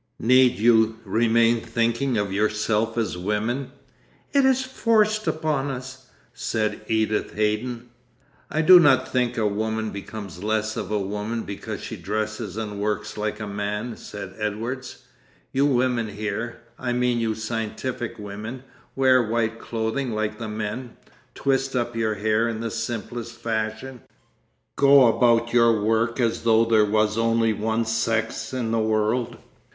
'Need 0.17 0.57
you 0.57 0.97
remain 1.05 1.61
thinking 1.61 2.17
of 2.17 2.33
yourselves 2.33 2.97
as 2.97 3.17
women?' 3.19 3.71
'It 4.33 4.43
is 4.45 4.63
forced 4.63 5.27
upon 5.27 5.69
us,' 5.69 6.07
said 6.33 6.81
Edith 6.87 7.35
Haydon. 7.35 7.87
'I 8.49 8.61
do 8.63 8.79
not 8.79 9.11
think 9.11 9.37
a 9.37 9.45
woman 9.45 9.91
becomes 9.91 10.43
less 10.43 10.75
of 10.75 10.89
a 10.89 10.97
woman 10.99 11.43
because 11.43 11.81
she 11.83 11.97
dresses 11.97 12.57
and 12.57 12.79
works 12.81 13.15
like 13.15 13.39
a 13.39 13.45
man,' 13.45 13.95
said 13.95 14.33
Edwards. 14.39 15.03
'You 15.51 15.67
women 15.67 16.07
here, 16.07 16.61
I 16.79 16.93
mean 16.93 17.19
you 17.19 17.35
scientific 17.35 18.17
women, 18.17 18.63
wear 18.95 19.21
white 19.21 19.59
clothing 19.59 20.13
like 20.15 20.39
the 20.39 20.49
men, 20.49 20.97
twist 21.35 21.75
up 21.75 21.95
your 21.95 22.15
hair 22.15 22.47
in 22.49 22.59
the 22.59 22.71
simplest 22.71 23.33
fashion, 23.35 24.01
go 24.77 25.15
about 25.15 25.53
your 25.53 25.79
work 25.83 26.19
as 26.19 26.41
though 26.41 26.65
there 26.65 26.85
was 26.85 27.19
only 27.19 27.53
one 27.53 27.85
sex 27.85 28.51
in 28.51 28.71
the 28.71 28.79
world. 28.79 29.37